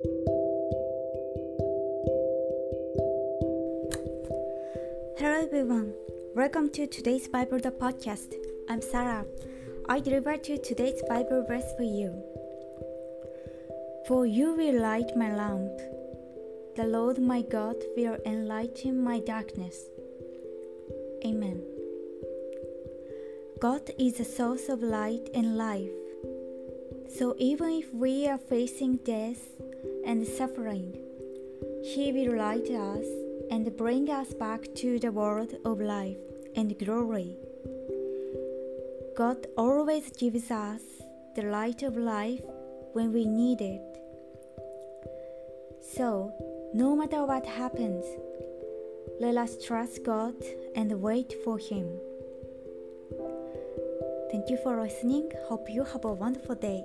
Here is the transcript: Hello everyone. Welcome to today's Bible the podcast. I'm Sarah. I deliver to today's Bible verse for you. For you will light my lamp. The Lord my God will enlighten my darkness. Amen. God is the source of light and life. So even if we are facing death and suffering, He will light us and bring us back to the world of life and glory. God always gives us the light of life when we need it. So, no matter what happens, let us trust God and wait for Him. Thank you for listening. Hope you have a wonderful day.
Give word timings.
Hello 0.00 0.12
everyone. 5.18 5.92
Welcome 6.36 6.70
to 6.74 6.86
today's 6.86 7.26
Bible 7.26 7.58
the 7.58 7.72
podcast. 7.72 8.34
I'm 8.68 8.80
Sarah. 8.80 9.24
I 9.88 9.98
deliver 9.98 10.36
to 10.36 10.58
today's 10.58 11.02
Bible 11.08 11.44
verse 11.48 11.74
for 11.76 11.82
you. 11.82 12.14
For 14.06 14.24
you 14.24 14.54
will 14.54 14.80
light 14.80 15.16
my 15.16 15.34
lamp. 15.34 15.80
The 16.76 16.84
Lord 16.84 17.18
my 17.18 17.42
God 17.42 17.74
will 17.96 18.18
enlighten 18.24 19.02
my 19.02 19.18
darkness. 19.18 19.80
Amen. 21.24 21.60
God 23.60 23.90
is 23.98 24.18
the 24.18 24.24
source 24.24 24.68
of 24.68 24.80
light 24.80 25.28
and 25.34 25.58
life. 25.58 25.90
So 27.08 27.34
even 27.38 27.70
if 27.70 27.92
we 27.92 28.28
are 28.28 28.38
facing 28.38 28.98
death 28.98 29.48
and 30.04 30.26
suffering, 30.26 30.96
He 31.82 32.12
will 32.12 32.36
light 32.36 32.70
us 32.70 33.06
and 33.50 33.76
bring 33.76 34.10
us 34.10 34.34
back 34.34 34.74
to 34.76 34.98
the 34.98 35.12
world 35.12 35.54
of 35.64 35.80
life 35.80 36.18
and 36.56 36.78
glory. 36.78 37.36
God 39.16 39.46
always 39.56 40.10
gives 40.10 40.50
us 40.50 40.82
the 41.34 41.42
light 41.42 41.82
of 41.82 41.96
life 41.96 42.42
when 42.92 43.12
we 43.12 43.24
need 43.24 43.60
it. 43.60 43.82
So, 45.80 46.32
no 46.74 46.94
matter 46.94 47.24
what 47.24 47.46
happens, 47.46 48.04
let 49.20 49.36
us 49.36 49.64
trust 49.64 50.04
God 50.04 50.34
and 50.76 51.00
wait 51.00 51.34
for 51.44 51.58
Him. 51.58 51.88
Thank 54.30 54.50
you 54.50 54.58
for 54.62 54.80
listening. 54.80 55.30
Hope 55.46 55.70
you 55.70 55.82
have 55.84 56.04
a 56.04 56.12
wonderful 56.12 56.54
day. 56.54 56.84